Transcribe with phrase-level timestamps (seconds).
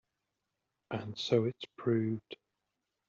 [0.89, 2.35] And so it proved.